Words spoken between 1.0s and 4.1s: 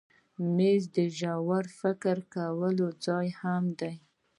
ژور فکر کولو ځای هم دی.